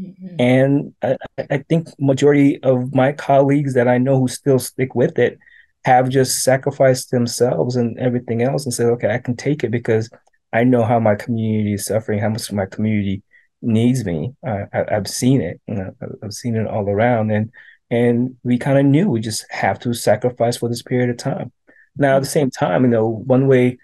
Mm-hmm. 0.00 0.36
And 0.38 0.94
I, 1.02 1.16
I 1.50 1.58
think 1.68 1.88
majority 1.98 2.62
of 2.62 2.94
my 2.94 3.12
colleagues 3.12 3.74
that 3.74 3.88
I 3.88 3.98
know 3.98 4.18
who 4.18 4.28
still 4.28 4.58
stick 4.58 4.94
with 4.94 5.18
it 5.18 5.38
have 5.84 6.08
just 6.08 6.42
sacrificed 6.42 7.10
themselves 7.10 7.76
and 7.76 7.98
everything 7.98 8.42
else 8.42 8.64
and 8.64 8.72
said, 8.72 8.86
okay, 8.86 9.12
I 9.14 9.18
can 9.18 9.36
take 9.36 9.64
it 9.64 9.70
because 9.70 10.10
I 10.52 10.64
know 10.64 10.84
how 10.84 11.00
my 11.00 11.14
community 11.14 11.74
is 11.74 11.86
suffering, 11.86 12.18
how 12.18 12.28
much 12.28 12.50
my 12.52 12.66
community 12.66 13.22
needs 13.62 14.04
me. 14.04 14.34
I, 14.44 14.66
have 14.72 15.08
seen 15.08 15.40
it. 15.40 15.60
You 15.66 15.74
know, 15.74 15.94
I've 16.22 16.32
seen 16.32 16.56
it 16.56 16.66
all 16.66 16.88
around, 16.88 17.30
and 17.30 17.50
and 17.90 18.36
we 18.44 18.58
kind 18.58 18.78
of 18.78 18.84
knew 18.84 19.08
we 19.08 19.20
just 19.20 19.44
have 19.50 19.78
to 19.80 19.94
sacrifice 19.94 20.56
for 20.56 20.68
this 20.68 20.82
period 20.82 21.10
of 21.10 21.16
time. 21.16 21.52
Now, 21.96 22.16
at 22.16 22.20
the 22.20 22.26
same 22.26 22.50
time, 22.50 22.84
you 22.84 22.90
know, 22.90 23.06
one 23.06 23.46
way 23.46 23.78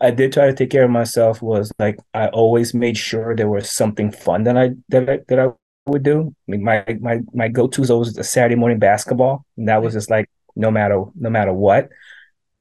I 0.00 0.10
did 0.10 0.32
try 0.32 0.46
to 0.46 0.54
take 0.54 0.70
care 0.70 0.84
of 0.84 0.90
myself 0.90 1.42
was 1.42 1.72
like 1.78 1.98
I 2.14 2.28
always 2.28 2.72
made 2.74 2.96
sure 2.96 3.34
there 3.36 3.48
was 3.48 3.70
something 3.70 4.10
fun 4.10 4.44
that 4.44 4.56
I 4.56 4.70
that 4.88 5.10
I, 5.10 5.18
that 5.28 5.38
I 5.38 5.48
would 5.86 6.02
do. 6.02 6.34
I 6.48 6.50
mean, 6.50 6.64
my 6.64 6.84
my 7.00 7.20
my 7.34 7.48
go 7.48 7.66
to 7.68 7.82
is 7.82 7.90
always 7.90 8.14
the 8.14 8.24
Saturday 8.24 8.54
morning 8.54 8.78
basketball, 8.78 9.44
and 9.56 9.68
that 9.68 9.82
was 9.82 9.94
just 9.94 10.10
like 10.10 10.30
no 10.56 10.70
matter 10.70 11.04
no 11.16 11.30
matter 11.30 11.52
what. 11.52 11.88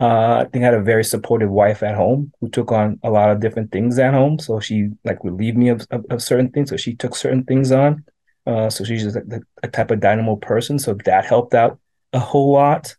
Uh, 0.01 0.43
I 0.45 0.49
think 0.49 0.63
I 0.63 0.67
had 0.67 0.73
a 0.75 0.81
very 0.81 1.03
supportive 1.03 1.49
wife 1.49 1.83
at 1.83 1.95
home 1.95 2.31
who 2.39 2.49
took 2.49 2.71
on 2.71 2.99
a 3.03 3.09
lot 3.09 3.29
of 3.29 3.41
different 3.41 3.71
things 3.71 3.99
at 3.99 4.13
home. 4.13 4.39
So 4.39 4.59
she 4.59 4.89
like 5.03 5.23
relieved 5.23 5.57
me 5.57 5.69
of, 5.69 5.85
of, 5.91 6.05
of 6.09 6.21
certain 6.21 6.49
things. 6.49 6.69
So 6.69 6.77
she 6.77 6.95
took 6.95 7.15
certain 7.15 7.43
things 7.43 7.71
on. 7.71 8.05
Uh, 8.47 8.69
so 8.69 8.83
she's 8.83 9.15
a, 9.15 9.21
a 9.61 9.67
type 9.67 9.91
of 9.91 9.99
dynamo 9.99 10.37
person. 10.37 10.79
So 10.79 10.93
that 11.05 11.25
helped 11.25 11.53
out 11.53 11.79
a 12.13 12.19
whole 12.19 12.53
lot. 12.53 12.95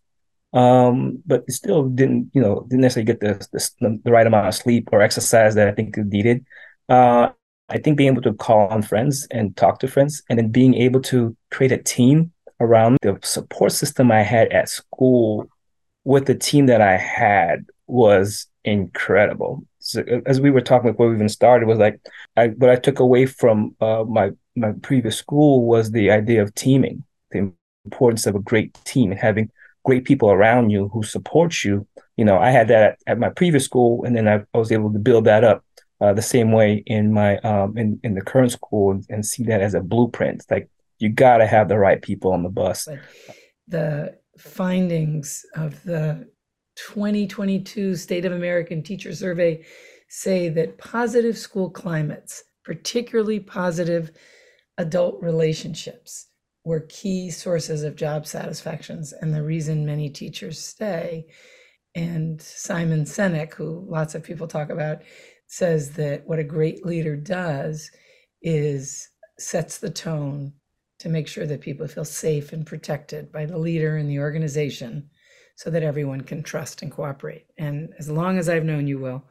Um, 0.53 1.23
but 1.27 1.51
still 1.51 1.89
didn't, 1.89 2.31
you 2.35 2.43
know, 2.43 2.67
didn't 2.69 2.83
necessarily 2.83 3.07
get 3.07 3.21
the, 3.21 3.49
the, 3.53 4.01
the 4.05 4.11
right 4.11 4.27
amount 4.27 4.49
of 4.49 4.55
sleep 4.55 4.89
or 4.93 5.01
exercise 5.01 5.55
that 5.55 5.69
I 5.69 5.73
think 5.73 5.97
it 5.97 6.07
needed. 6.07 6.45
Uh, 6.89 7.31
I 7.69 7.79
think 7.79 7.97
being 7.97 8.13
able 8.13 8.23
to 8.23 8.35
call 8.35 8.67
on 8.69 8.83
friends 8.83 9.29
and 9.31 9.57
talk 9.57 9.79
to 9.79 9.89
friends, 9.89 10.23
and 10.29 10.39
then 10.39 10.51
being 10.51 10.75
able 10.75 11.01
to 11.03 11.37
create 11.53 11.71
a 11.71 11.79
team 11.79 12.33
around 12.59 12.99
the 13.01 13.17
support 13.23 13.71
system 13.71 14.11
I 14.11 14.23
had 14.23 14.49
at 14.53 14.69
school 14.69 15.49
with 16.05 16.27
the 16.27 16.35
team 16.35 16.67
that 16.67 16.81
I 16.81 16.97
had 16.97 17.67
was 17.87 18.47
incredible. 18.65 19.65
So 19.79 20.05
as 20.27 20.41
we 20.41 20.51
were 20.51 20.61
talking 20.61 20.91
before 20.91 21.09
we 21.09 21.15
even 21.15 21.29
started, 21.29 21.67
was 21.67 21.79
like 21.79 22.01
I, 22.37 22.49
what 22.49 22.71
I 22.71 22.77
took 22.77 23.01
away 23.01 23.27
from 23.27 23.75
uh, 23.81 24.05
my 24.09 24.31
my 24.57 24.73
previous 24.83 25.17
school 25.17 25.65
was 25.67 25.91
the 25.91 26.11
idea 26.11 26.43
of 26.43 26.55
teaming, 26.55 27.05
the 27.31 27.53
importance 27.85 28.27
of 28.27 28.35
a 28.35 28.41
great 28.41 28.75
team 28.85 29.11
and 29.11 29.21
having 29.21 29.51
great 29.85 30.05
people 30.05 30.31
around 30.31 30.71
you 30.71 30.89
who 30.89 31.03
support 31.03 31.65
you. 31.65 31.87
You 32.17 32.25
know, 32.25 32.39
I 32.39 32.51
had 32.51 32.69
that 32.69 32.83
at, 32.83 32.99
at 33.07 33.19
my 33.19 33.31
previous 33.31 33.65
school, 33.65 34.05
and 34.05 34.15
then 34.15 34.29
I, 34.29 34.43
I, 34.55 34.59
was 34.59 34.71
able 34.71 34.93
to 34.93 34.99
build 34.99 35.25
that 35.25 35.43
up 35.43 35.65
uh, 36.01 36.13
the 36.13 36.23
same 36.23 36.53
way 36.53 36.83
in 36.87 37.13
my 37.13 37.39
um, 37.39 37.77
in 37.79 37.99
in 38.03 38.15
the 38.15 38.21
current 38.21 38.53
school 38.53 38.91
and, 38.93 39.07
and 39.09 39.25
see 39.25 39.45
that 39.45 39.63
as 39.63 39.75
a 39.75 39.81
blueprint. 39.81 40.45
Like 40.51 40.69
you 40.99 41.09
got 41.09 41.39
to 41.39 41.47
have 41.47 41.69
the 41.69 41.79
right 41.79 42.01
people 42.01 42.33
on 42.33 42.43
the 42.43 42.51
bus. 42.51 42.87
The 43.69 44.20
findings 44.41 45.45
of 45.55 45.83
the 45.85 46.29
2022 46.77 47.97
State 47.97 48.25
of 48.25 48.33
American 48.33 48.83
Teacher 48.83 49.15
Survey 49.15 49.65
say 50.09 50.49
that 50.49 50.79
positive 50.79 51.37
school 51.37 51.71
climates, 51.71 52.43
particularly 52.65 53.41
positive 53.41 54.11
adult 54.79 55.23
relationships, 55.23 56.29
were 56.65 56.81
key 56.89 57.31
sources 57.31 57.83
of 57.83 57.97
job 57.97 58.27
satisfactions 58.27 59.13
and 59.13 59.35
the 59.35 59.43
reason 59.43 59.87
many 59.87 60.09
teachers 60.09 60.59
stay. 60.59 61.27
And 61.95 62.41
Simon 62.41 63.05
Sinek, 63.05 63.55
who 63.55 63.85
lots 63.89 64.15
of 64.15 64.23
people 64.23 64.47
talk 64.47 64.71
about, 64.71 65.03
says 65.47 65.93
that 65.93 66.27
what 66.27 66.39
a 66.39 66.45
great 66.45 66.87
leader 66.87 67.17
does 67.17 67.91
is 68.43 69.09
sets 69.39 69.79
the 69.79 69.91
tone 69.91 70.53
to 71.01 71.09
make 71.09 71.27
sure 71.27 71.47
that 71.47 71.61
people 71.61 71.89
feel 71.89 72.05
safe 72.05 72.53
and 72.53 72.67
protected 72.67 73.33
by 73.33 73.47
the 73.47 73.59
leader 73.59 73.97
and 73.97 74.09
the 74.09 74.19
organization 74.19 75.09
so 75.57 75.71
that 75.71 75.83
everyone 75.83 76.21
can 76.21 76.43
trust 76.43 76.83
and 76.83 76.93
cooperate. 76.93 77.47
And 77.59 77.93
as 77.99 78.09
long 78.09 78.39
as 78.39 78.49
I've 78.49 78.65
known 78.65 78.87
you, 78.87 78.99
Will, 78.99 79.25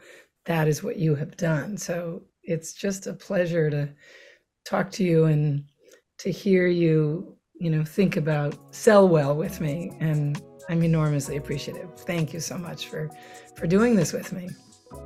that 0.45 0.67
is 0.67 0.83
what 0.83 0.97
you 0.97 1.15
have 1.15 1.37
done. 1.37 1.77
So 1.77 2.23
it's 2.43 2.73
just 2.73 3.07
a 3.07 3.13
pleasure 3.13 3.69
to 3.69 3.89
talk 4.65 4.91
to 4.91 5.03
you 5.03 5.25
and 5.25 5.63
to 6.19 6.31
hear 6.31 6.67
you, 6.67 7.37
you 7.53 7.69
know, 7.69 7.83
think 7.83 8.17
about 8.17 8.57
sell 8.73 9.07
well 9.07 9.35
with 9.35 9.61
me. 9.61 9.91
And 9.99 10.41
I'm 10.69 10.83
enormously 10.83 11.37
appreciative. 11.37 11.89
Thank 11.99 12.33
you 12.33 12.39
so 12.39 12.57
much 12.57 12.87
for 12.87 13.09
for 13.55 13.67
doing 13.67 13.95
this 13.95 14.11
with 14.13 14.31
me. 14.33 14.49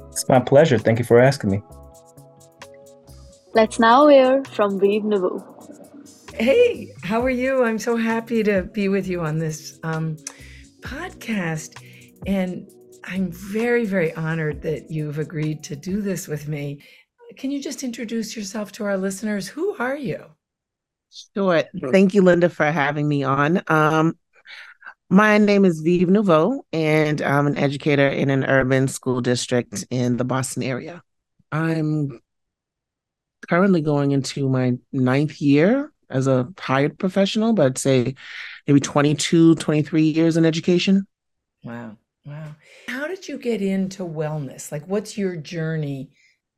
It's 0.09 0.27
my 0.29 0.39
pleasure. 0.39 0.77
Thank 0.77 0.99
you 0.99 1.05
for 1.05 1.19
asking 1.19 1.51
me. 1.51 1.61
Let's 3.53 3.79
now 3.79 4.07
hear 4.07 4.43
from 4.45 4.79
Vive 4.79 5.03
Nouveaux. 5.03 5.52
Hey, 6.33 6.91
how 7.03 7.21
are 7.21 7.29
you? 7.29 7.63
I'm 7.63 7.77
so 7.77 7.95
happy 7.95 8.41
to 8.41 8.63
be 8.63 8.89
with 8.89 9.07
you 9.07 9.21
on 9.21 9.37
this 9.37 9.79
um, 9.83 10.17
podcast. 10.81 11.79
And 12.25 12.67
I'm 13.03 13.31
very, 13.31 13.85
very 13.85 14.11
honored 14.15 14.63
that 14.63 14.89
you've 14.89 15.19
agreed 15.19 15.63
to 15.65 15.75
do 15.75 16.01
this 16.01 16.27
with 16.27 16.47
me. 16.47 16.81
Can 17.37 17.51
you 17.51 17.61
just 17.61 17.83
introduce 17.83 18.35
yourself 18.35 18.71
to 18.73 18.83
our 18.83 18.97
listeners? 18.97 19.47
Who 19.47 19.75
are 19.77 19.95
you? 19.95 20.25
Sure. 21.35 21.65
Thank 21.91 22.15
you, 22.15 22.23
Linda, 22.23 22.49
for 22.49 22.65
having 22.65 23.07
me 23.07 23.21
on. 23.21 23.61
Um, 23.67 24.17
my 25.11 25.37
name 25.37 25.65
is 25.65 25.81
Vive 25.81 26.09
Nouveaux, 26.09 26.65
and 26.73 27.21
I'm 27.21 27.45
an 27.45 27.57
educator 27.57 28.07
in 28.07 28.31
an 28.31 28.43
urban 28.43 28.87
school 28.87 29.21
district 29.21 29.85
in 29.91 30.17
the 30.17 30.25
Boston 30.25 30.63
area. 30.63 31.03
I'm 31.51 32.19
currently 33.47 33.81
going 33.81 34.11
into 34.11 34.49
my 34.49 34.73
ninth 34.91 35.39
year 35.39 35.92
as 36.13 36.27
a 36.27 36.47
hired 36.57 36.97
professional, 36.97 37.53
but 37.53 37.65
I'd 37.65 37.77
say 37.77 38.15
maybe 38.67 38.79
22, 38.79 39.55
23 39.55 40.03
years 40.03 40.37
in 40.37 40.45
education. 40.45 41.07
Wow. 41.63 41.97
Wow. 42.25 42.55
How 42.87 43.07
did 43.07 43.27
you 43.27 43.37
get 43.37 43.61
into 43.61 44.03
wellness? 44.03 44.71
Like 44.71 44.87
what's 44.87 45.17
your 45.17 45.35
journey 45.35 46.11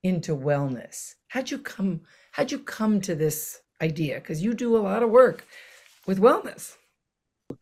into 0.03 0.35
wellness? 0.35 1.13
How'd 1.29 1.50
you 1.50 1.57
come 1.57 2.01
how'd 2.31 2.51
you 2.51 2.59
come 2.59 3.01
to 3.01 3.15
this 3.15 3.59
idea? 3.81 4.15
Because 4.15 4.43
you 4.43 4.53
do 4.53 4.77
a 4.77 4.79
lot 4.79 5.01
of 5.01 5.09
work 5.09 5.45
with 6.05 6.19
wellness. 6.19 6.75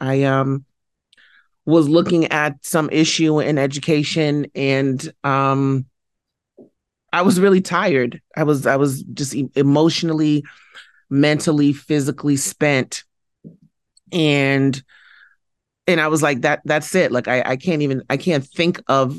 I 0.02 0.24
um 0.24 0.66
was 1.66 1.88
looking 1.88 2.26
at 2.26 2.56
some 2.62 2.90
issue 2.90 3.40
in 3.40 3.58
education 3.58 4.48
and 4.54 5.14
um 5.24 5.86
I 7.14 7.22
was 7.22 7.40
really 7.40 7.62
tired. 7.62 8.22
I 8.36 8.44
was 8.44 8.66
I 8.66 8.76
was 8.76 9.04
just 9.04 9.34
emotionally 9.56 10.44
mentally, 11.14 11.72
physically 11.74 12.36
spent. 12.36 13.04
And 14.12 14.82
and 15.86 16.02
I 16.02 16.08
was 16.08 16.24
like, 16.24 16.42
that 16.42 16.62
that's 16.66 16.96
it. 16.96 17.12
Like 17.12 17.28
I, 17.28 17.44
I 17.46 17.56
can't 17.56 17.82
even 17.82 18.04
I 18.10 18.18
can't 18.18 18.44
think 18.44 18.82
of 18.88 19.18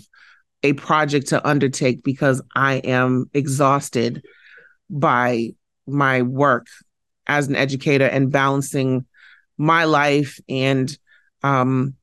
a 0.63 0.73
project 0.73 1.29
to 1.29 1.47
undertake 1.47 2.03
because 2.03 2.43
I 2.55 2.77
am 2.77 3.31
exhausted 3.33 4.25
by 4.91 5.51
my 5.87 6.23
work 6.23 6.67
as 7.27 7.49
an 7.49 7.57
educator 7.57 8.07
and 8.07 8.33
balancing 8.33 9.05
my 9.57 9.85
life 9.85 10.41
and 10.49 10.97
um, 11.43 11.95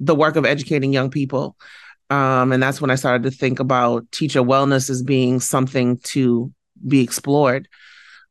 the 0.00 0.14
work 0.14 0.36
of 0.36 0.44
educating 0.44 0.92
young 0.92 1.10
people. 1.10 1.56
Um, 2.10 2.52
and 2.52 2.62
that's 2.62 2.80
when 2.80 2.90
I 2.90 2.96
started 2.96 3.22
to 3.22 3.30
think 3.30 3.60
about 3.60 4.10
teacher 4.12 4.42
wellness 4.42 4.90
as 4.90 5.02
being 5.02 5.40
something 5.40 5.98
to 6.04 6.52
be 6.86 7.00
explored. 7.00 7.68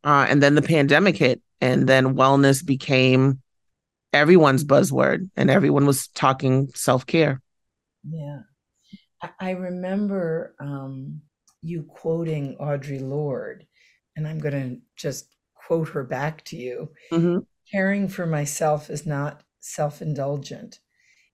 Uh, 0.04 0.26
and 0.30 0.44
then 0.44 0.56
the 0.56 0.62
pandemic 0.62 1.18
hit, 1.18 1.42
and 1.62 1.88
then 1.88 2.16
wellness 2.16 2.66
became 2.66 3.42
everyone's 4.12 4.64
buzzword, 4.64 5.30
and 5.36 5.50
everyone 5.50 5.86
was 5.86 6.08
talking 6.10 6.70
self 6.76 7.06
care. 7.06 7.42
Yeah. 8.08 8.40
I 9.40 9.52
remember 9.52 10.56
um, 10.60 11.22
you 11.62 11.84
quoting 11.84 12.58
Audre 12.60 13.02
Lorde, 13.02 13.66
and 14.18 14.28
I'm 14.28 14.40
going 14.40 14.54
to 14.54 14.82
just 14.98 15.34
quote 15.56 15.90
her 15.90 16.04
back 16.04 16.44
to 16.46 16.58
you. 16.58 16.92
Mm-hmm. 17.12 17.40
Caring 17.72 18.08
for 18.10 18.26
myself 18.26 18.90
is 18.90 19.06
not 19.06 19.44
self 19.60 20.02
indulgent, 20.02 20.80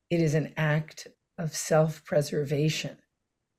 it 0.10 0.22
is 0.22 0.36
an 0.36 0.54
act 0.56 1.08
of 1.38 1.56
self 1.56 2.04
preservation. 2.06 2.98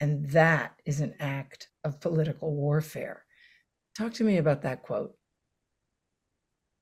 And 0.02 0.31
that 0.31 0.81
is 0.87 1.00
an 1.00 1.14
act 1.21 1.69
of 1.85 2.00
political 2.00 2.55
warfare. 2.55 3.25
Talk 4.00 4.14
to 4.14 4.25
me 4.25 4.38
about 4.38 4.62
that 4.62 4.83
quote. 4.83 5.14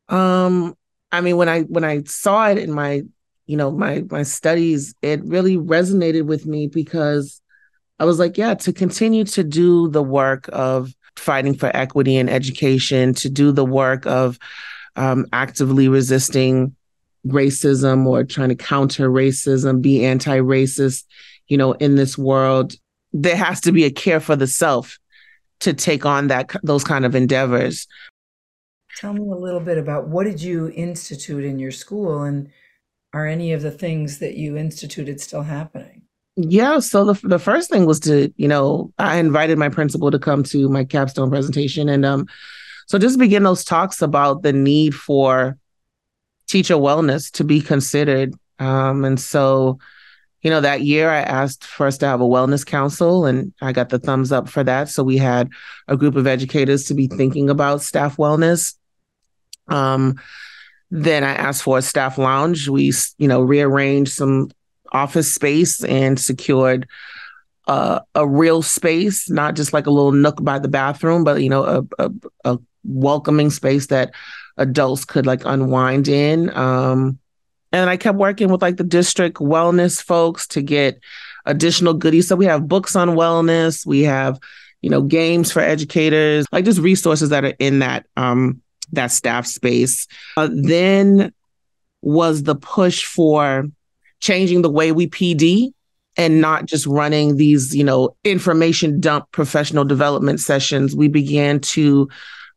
Um, 0.09 0.77
I 1.11 1.21
mean, 1.21 1.37
when 1.37 1.49
I 1.49 1.63
when 1.63 1.83
I 1.83 2.05
saw 2.05 2.49
it 2.49 2.59
in 2.59 2.71
my, 2.71 3.03
you 3.47 3.57
know, 3.57 3.73
my 3.73 4.05
my 4.09 4.23
studies, 4.23 4.95
it 5.03 5.25
really 5.25 5.57
resonated 5.57 6.27
with 6.27 6.47
me 6.47 6.69
because 6.69 7.43
I 7.99 8.05
was 8.05 8.21
like, 8.21 8.39
yeah, 8.39 8.55
to 8.55 8.73
continue 8.73 9.25
to 9.25 9.43
do 9.43 9.89
the 9.89 10.01
work 10.03 10.49
of 10.53 10.95
fighting 11.17 11.55
for 11.55 11.77
equity 11.77 12.15
in 12.15 12.29
education, 12.29 13.15
to 13.15 13.29
do 13.29 13.51
the 13.51 13.65
work 13.65 14.07
of 14.07 14.39
um, 14.95 15.27
actively 15.33 15.89
resisting 15.89 16.77
racism 17.27 18.07
or 18.07 18.23
trying 18.23 18.51
to 18.51 18.55
counter 18.55 19.11
racism, 19.11 19.83
be 19.83 20.05
anti-racist, 20.05 21.03
you 21.49 21.57
know, 21.57 21.73
in 21.73 21.97
this 21.97 22.17
world, 22.17 22.75
there 23.13 23.37
has 23.37 23.61
to 23.63 23.73
be 23.73 23.83
a 23.83 23.91
care 23.91 24.21
for 24.21 24.37
the 24.37 24.47
self 24.47 25.01
to 25.61 25.73
take 25.73 26.07
on 26.07 26.29
that 26.29 26.55
those 26.63 26.85
kind 26.85 27.05
of 27.05 27.15
endeavors. 27.15 27.87
Tell 28.97 29.13
me 29.13 29.31
a 29.31 29.35
little 29.35 29.61
bit 29.61 29.79
about 29.79 30.09
what 30.09 30.25
did 30.25 30.43
you 30.43 30.71
institute 30.75 31.45
in 31.45 31.59
your 31.59 31.71
school 31.71 32.23
and 32.23 32.51
are 33.13 33.27
any 33.27 33.53
of 33.53 33.63
the 33.63 33.71
things 33.71 34.19
that 34.19 34.35
you 34.35 34.57
instituted 34.57 35.21
still 35.21 35.43
happening? 35.43 36.03
Yeah, 36.37 36.79
so 36.79 37.05
the 37.05 37.27
the 37.27 37.39
first 37.39 37.71
thing 37.71 37.85
was 37.85 38.01
to, 38.01 38.33
you 38.37 38.49
know, 38.49 38.93
I 38.99 39.17
invited 39.17 39.59
my 39.59 39.69
principal 39.69 40.11
to 40.11 40.19
come 40.19 40.43
to 40.45 40.69
my 40.69 40.85
capstone 40.85 41.31
presentation 41.31 41.89
and 41.89 42.05
um 42.05 42.27
so 42.87 42.99
just 42.99 43.19
begin 43.19 43.43
those 43.43 43.65
talks 43.65 44.01
about 44.01 44.43
the 44.43 44.53
need 44.53 44.95
for 44.95 45.59
teacher 46.47 46.75
wellness 46.75 47.31
to 47.33 47.45
be 47.45 47.61
considered. 47.61 48.35
Um 48.59 49.05
and 49.05 49.19
so 49.19 49.79
you 50.43 50.51
know, 50.51 50.61
that 50.61 50.83
year 50.83 51.11
I 51.11 51.21
asked 51.21 51.65
for 51.65 51.87
us 51.87 51.99
to 51.99 52.07
have 52.07 52.21
a 52.21 52.25
wellness 52.25 52.65
council 52.65 53.27
and 53.27 53.53
I 53.61 53.73
got 53.73 53.89
the 53.89 53.99
thumbs 53.99 54.31
up 54.31 54.49
for 54.49 54.63
that. 54.65 54.89
So 54.89 55.03
we 55.03 55.17
had 55.17 55.51
a 55.89 55.97
group 55.97 56.15
of 56.15 56.27
educators 56.27 56.85
to 56.85 56.95
be 56.95 57.09
thinking 57.09 57.51
about 57.51 57.83
staff 57.83 58.17
wellness. 58.17 58.75
Um, 59.67 60.21
then 60.91 61.25
I 61.25 61.35
asked 61.35 61.65
for 61.65 61.79
a 61.79 61.83
staff 61.83 62.19
lounge. 62.19 62.69
We, 62.69 62.93
you 63.19 63.29
know, 63.29 63.41
rearranged 63.41 64.13
some 64.13 64.51
office 64.93 65.33
space 65.33 65.85
and 65.85 66.19
secured 66.19 66.89
uh, 67.67 68.01
a 68.15 68.27
real 68.27 68.63
space, 68.63 69.29
not 69.29 69.55
just 69.55 69.73
like 69.73 69.87
a 69.87 69.91
little 69.91 70.13
nook 70.13 70.43
by 70.43 70.59
the 70.59 70.69
bathroom, 70.69 71.25
but 71.25 71.43
you 71.43 71.51
know, 71.51 71.65
a, 71.65 72.05
a, 72.07 72.11
a 72.45 72.59
welcoming 72.85 73.51
space 73.51 73.89
that 73.89 74.15
adults 74.57 75.05
could 75.05 75.27
like 75.27 75.43
unwind 75.45 76.09
in. 76.09 76.57
Um, 76.57 77.19
and 77.73 77.91
I 77.91 77.97
kept 77.97 78.19
working 78.19 78.51
with 78.51 78.63
like 78.63 78.77
the 78.77 78.85
district 78.85 79.39
wellness 79.39 80.03
folks 80.03 80.47
to 80.49 80.63
get 80.63 81.01
additional 81.47 81.95
goodies. 81.95 82.29
So 82.29 82.37
we 82.37 82.47
have 82.47 82.69
books 82.69 82.97
on 82.97 83.11
wellness, 83.11 83.87
we 83.87 84.03
have, 84.03 84.39
you 84.83 84.91
know, 84.91 85.03
games 85.03 85.53
for 85.53 85.61
educators, 85.61 86.47
like 86.53 86.65
just 86.65 86.81
resources 86.81 87.31
that 87.31 87.45
are 87.45 87.55
in 87.59 87.81
that 87.81 88.07
um 88.17 88.63
that 88.93 89.13
staff 89.13 89.47
space. 89.47 90.07
Uh, 90.37 90.49
then 90.53 91.33
was 92.01 92.45
the 92.45 92.55
push 92.55 93.05
for 93.05 93.65
changing 94.21 94.63
the 94.63 94.71
way 94.71 94.93
we 94.93 95.07
PD 95.07 95.73
and 96.17 96.41
not 96.41 96.67
just 96.67 96.87
running 96.87 97.37
these, 97.37 97.75
you 97.75 97.85
know, 97.85 98.17
information 98.25 99.01
dump 99.01 99.31
professional 99.31 99.85
development 99.85 100.41
sessions. 100.41 100.97
We 100.97 101.09
began 101.09 101.61
to 101.61 102.09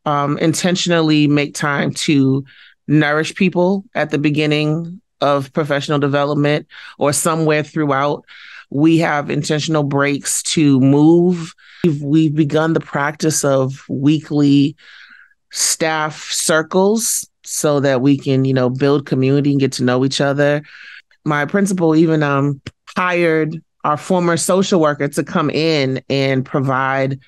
um, 0.05 0.37
intentionally 0.39 1.27
make 1.27 1.53
time 1.53 1.91
to 1.93 2.43
nourish 2.87 3.35
people 3.35 3.85
at 3.93 4.09
the 4.09 4.17
beginning 4.17 5.00
of 5.21 5.51
professional 5.53 5.99
development 5.99 6.67
or 6.97 7.13
somewhere 7.13 7.63
throughout. 7.63 8.25
We 8.69 8.97
have 8.99 9.29
intentional 9.29 9.83
breaks 9.83 10.41
to 10.43 10.79
move. 10.79 11.53
We've, 11.83 12.01
we've 12.01 12.35
begun 12.35 12.73
the 12.73 12.79
practice 12.79 13.43
of 13.43 13.83
weekly 13.89 14.75
staff 15.51 16.31
circles 16.31 17.27
so 17.43 17.79
that 17.81 18.01
we 18.01 18.17
can, 18.17 18.45
you 18.45 18.53
know, 18.53 18.69
build 18.69 19.05
community 19.05 19.51
and 19.51 19.59
get 19.59 19.73
to 19.73 19.83
know 19.83 20.05
each 20.05 20.21
other. 20.21 20.63
My 21.25 21.45
principal 21.45 21.95
even 21.95 22.23
um, 22.23 22.61
hired 22.95 23.61
our 23.83 23.97
former 23.97 24.37
social 24.37 24.79
worker 24.79 25.07
to 25.07 25.23
come 25.23 25.49
in 25.49 26.01
and 26.09 26.45
provide 26.45 27.19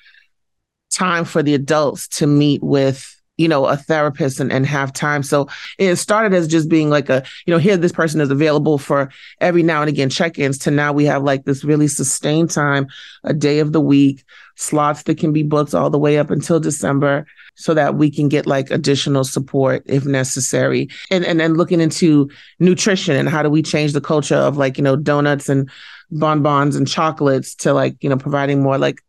time 0.90 1.24
for 1.24 1.42
the 1.42 1.54
adults 1.54 2.08
to 2.08 2.26
meet 2.26 2.62
with 2.62 3.20
you 3.36 3.48
know 3.48 3.66
a 3.66 3.76
therapist 3.76 4.40
and, 4.40 4.52
and 4.52 4.66
have 4.66 4.92
time 4.92 5.22
so 5.22 5.48
it 5.78 5.96
started 5.96 6.32
as 6.32 6.46
just 6.46 6.68
being 6.68 6.90
like 6.90 7.08
a 7.08 7.22
you 7.46 7.52
know 7.52 7.58
here 7.58 7.76
this 7.76 7.92
person 7.92 8.20
is 8.20 8.30
available 8.30 8.78
for 8.78 9.10
every 9.40 9.62
now 9.62 9.80
and 9.80 9.88
again 9.88 10.08
check-ins 10.08 10.58
to 10.58 10.70
now 10.70 10.92
we 10.92 11.04
have 11.04 11.22
like 11.22 11.44
this 11.44 11.64
really 11.64 11.88
sustained 11.88 12.50
time 12.50 12.86
a 13.24 13.34
day 13.34 13.58
of 13.58 13.72
the 13.72 13.80
week 13.80 14.24
slots 14.56 15.02
that 15.02 15.18
can 15.18 15.32
be 15.32 15.42
booked 15.42 15.74
all 15.74 15.90
the 15.90 15.98
way 15.98 16.18
up 16.18 16.30
until 16.30 16.60
december 16.60 17.26
so 17.56 17.74
that 17.74 17.96
we 17.96 18.10
can 18.10 18.28
get 18.28 18.46
like 18.46 18.70
additional 18.70 19.24
support 19.24 19.82
if 19.86 20.04
necessary 20.04 20.88
and 21.10 21.24
and 21.24 21.40
then 21.40 21.54
looking 21.54 21.80
into 21.80 22.28
nutrition 22.60 23.16
and 23.16 23.28
how 23.28 23.42
do 23.42 23.50
we 23.50 23.62
change 23.62 23.92
the 23.92 24.00
culture 24.00 24.36
of 24.36 24.56
like 24.56 24.78
you 24.78 24.84
know 24.84 24.96
donuts 24.96 25.48
and 25.48 25.68
bonbons 26.10 26.76
and 26.76 26.86
chocolates 26.86 27.54
to 27.54 27.72
like 27.72 27.96
you 28.00 28.08
know 28.08 28.16
providing 28.16 28.62
more 28.62 28.78
like 28.78 29.00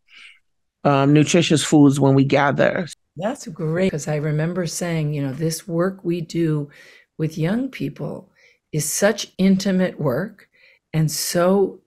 um, 0.86 1.12
nutritious 1.12 1.64
foods 1.64 1.98
when 1.98 2.14
we 2.14 2.24
gather. 2.24 2.86
That's 3.16 3.46
great 3.48 3.86
because 3.90 4.08
I 4.08 4.16
remember 4.16 4.66
saying, 4.66 5.14
you 5.14 5.22
know, 5.22 5.32
this 5.32 5.66
work 5.68 6.04
we 6.04 6.20
do 6.20 6.70
with 7.18 7.38
young 7.38 7.70
people 7.70 8.30
is 8.72 8.90
such 8.90 9.32
intimate 9.38 10.00
work 10.00 10.48
and 10.92 11.10
so 11.10 11.80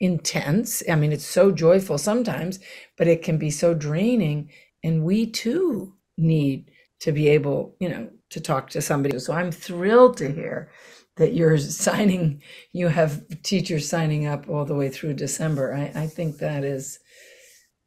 intense. 0.00 0.82
I 0.90 0.96
mean, 0.96 1.12
it's 1.12 1.26
so 1.26 1.52
joyful 1.52 1.98
sometimes, 1.98 2.58
but 2.98 3.08
it 3.08 3.22
can 3.22 3.38
be 3.38 3.50
so 3.50 3.74
draining. 3.74 4.50
And 4.82 5.04
we 5.04 5.26
too 5.26 5.94
need 6.18 6.70
to 7.00 7.12
be 7.12 7.28
able, 7.28 7.76
you 7.80 7.88
know, 7.88 8.10
to 8.30 8.40
talk 8.40 8.70
to 8.70 8.82
somebody. 8.82 9.18
So 9.20 9.34
I'm 9.34 9.52
thrilled 9.52 10.16
to 10.18 10.32
hear 10.32 10.72
that 11.16 11.34
you're 11.34 11.58
signing, 11.58 12.42
you 12.72 12.88
have 12.88 13.22
teachers 13.42 13.88
signing 13.88 14.26
up 14.26 14.48
all 14.48 14.64
the 14.64 14.74
way 14.74 14.88
through 14.88 15.14
December. 15.14 15.74
I, 15.74 16.02
I 16.02 16.06
think 16.08 16.38
that 16.38 16.64
is 16.64 16.98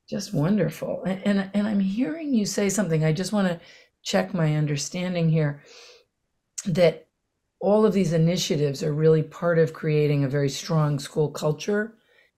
just 0.09 0.33
wonderful. 0.33 1.03
And, 1.05 1.21
and, 1.25 1.49
and 1.53 1.67
I'm 1.67 1.79
hearing 1.79 2.33
you 2.33 2.45
say 2.45 2.69
something. 2.69 3.03
I 3.03 3.11
just 3.11 3.31
want 3.31 3.47
to 3.47 3.59
check 4.03 4.33
my 4.33 4.55
understanding 4.55 5.29
here 5.29 5.63
that 6.65 7.07
all 7.59 7.85
of 7.85 7.93
these 7.93 8.13
initiatives 8.13 8.83
are 8.83 8.93
really 8.93 9.23
part 9.23 9.57
of 9.57 9.73
creating 9.73 10.23
a 10.23 10.29
very 10.29 10.49
strong 10.49 10.99
school 10.99 11.29
culture. 11.29 11.95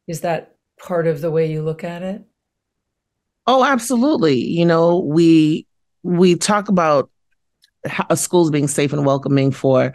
Is 0.07 0.21
that 0.21 0.55
part 0.79 1.07
of 1.07 1.21
the 1.21 1.31
way 1.31 1.51
you 1.51 1.61
look 1.61 1.83
at 1.83 2.03
it? 2.03 2.23
Oh, 3.45 3.63
absolutely. 3.63 4.35
You 4.35 4.65
know, 4.65 4.99
we 4.99 5.67
we 6.03 6.35
talk 6.35 6.69
about 6.69 7.09
how 7.85 8.05
uh, 8.09 8.15
schools 8.15 8.51
being 8.51 8.67
safe 8.67 8.93
and 8.93 9.05
welcoming 9.05 9.51
for 9.51 9.93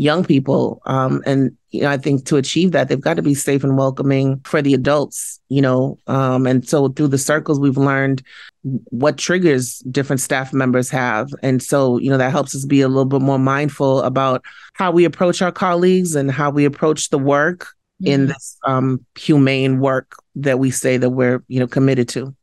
young 0.00 0.24
people. 0.24 0.80
Um, 0.86 1.22
and 1.26 1.54
you 1.70 1.82
know, 1.82 1.90
I 1.90 1.98
think 1.98 2.24
to 2.26 2.36
achieve 2.36 2.72
that, 2.72 2.88
they've 2.88 3.00
got 3.00 3.14
to 3.14 3.22
be 3.22 3.34
safe 3.34 3.62
and 3.62 3.76
welcoming 3.76 4.40
for 4.44 4.62
the 4.62 4.72
adults, 4.72 5.38
you 5.50 5.60
know. 5.60 5.98
Um, 6.06 6.46
and 6.46 6.66
so 6.66 6.88
through 6.88 7.08
the 7.08 7.18
circles, 7.18 7.60
we've 7.60 7.76
learned 7.76 8.22
what 8.62 9.18
triggers 9.18 9.80
different 9.90 10.20
staff 10.20 10.52
members 10.54 10.88
have. 10.90 11.28
And 11.42 11.62
so, 11.62 11.98
you 11.98 12.10
know, 12.10 12.16
that 12.16 12.30
helps 12.32 12.54
us 12.54 12.64
be 12.64 12.80
a 12.80 12.88
little 12.88 13.04
bit 13.04 13.20
more 13.20 13.38
mindful 13.38 14.00
about 14.00 14.42
how 14.72 14.90
we 14.90 15.04
approach 15.04 15.42
our 15.42 15.52
colleagues 15.52 16.14
and 16.14 16.30
how 16.30 16.50
we 16.50 16.64
approach 16.64 17.10
the 17.10 17.18
work 17.18 17.68
mm-hmm. 18.02 18.06
in 18.06 18.26
this 18.28 18.56
um, 18.66 19.04
humane 19.16 19.80
work 19.80 20.14
that 20.36 20.58
we 20.58 20.70
say 20.70 20.96
that 20.96 21.10
we're, 21.10 21.44
you 21.46 21.60
know, 21.60 21.66
committed 21.66 22.08
to. 22.08 22.34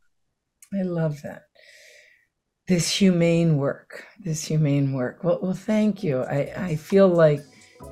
I 0.72 0.82
love 0.82 1.22
that 1.22 1.47
this 2.68 2.90
humane 2.90 3.56
work, 3.56 4.04
this 4.20 4.44
humane 4.44 4.92
work. 4.92 5.24
Well, 5.24 5.38
well, 5.42 5.54
thank 5.54 6.04
you. 6.04 6.22
I, 6.22 6.52
I 6.56 6.76
feel 6.76 7.08
like 7.08 7.40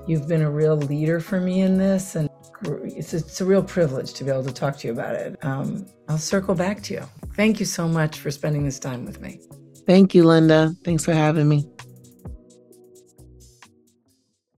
you've 0.07 0.29
been 0.29 0.43
a 0.43 0.51
real 0.51 0.77
leader 0.77 1.19
for 1.19 1.41
me 1.41 1.63
in 1.63 1.79
this, 1.79 2.15
and 2.15 2.29
it's 2.63 3.15
a, 3.15 3.17
it's 3.17 3.41
a 3.41 3.45
real 3.45 3.63
privilege 3.63 4.13
to 4.13 4.25
be 4.25 4.31
able 4.31 4.45
to 4.45 4.53
talk 4.53 4.77
to 4.79 4.87
you 4.87 4.93
about 4.93 5.15
it. 5.15 5.43
Um, 5.45 5.87
I'll 6.09 6.19
circle 6.19 6.55
back 6.55 6.83
to 6.85 6.95
you. 6.95 7.03
Thank 7.35 7.59
you 7.59 7.67
so 7.67 7.89
much 7.89 8.21
for 8.21 8.31
spending 8.31 8.65
this 8.65 8.79
time 8.79 9.07
with 9.07 9.21
me. 9.21 9.41
Thank 9.87 10.15
you, 10.15 10.25
Linda. 10.25 10.75
Thanks 10.85 11.05
for 11.05 11.15
having 11.15 11.49
me. 11.49 11.67